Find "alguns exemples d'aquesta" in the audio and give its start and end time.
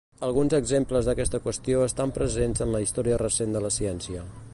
0.27-1.41